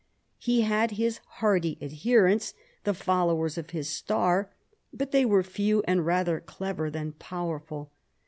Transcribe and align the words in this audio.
He 0.39 0.61
had 0.61 0.89
his 0.97 1.19
hearty 1.37 1.77
adherents, 1.79 2.55
the 2.85 2.93
followers 2.95 3.55
of 3.55 3.69
his 3.69 3.87
star, 3.87 4.49
but 4.91 5.11
they 5.11 5.25
were 5.25 5.43
few 5.43 5.83
and 5.87 6.07
rather 6.07 6.39
clever 6.39 6.89
than 6.89 7.11
powerful. 7.11 7.91